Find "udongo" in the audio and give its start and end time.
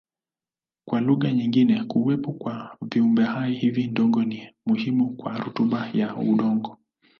6.15-6.77